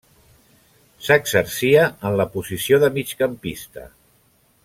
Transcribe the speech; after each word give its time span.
S'exercia 1.07 1.83
en 2.09 2.17
la 2.21 2.27
posició 2.37 2.81
de 2.85 2.91
migcampista. 2.97 3.85